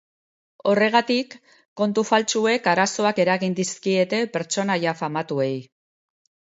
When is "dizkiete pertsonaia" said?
3.63-5.01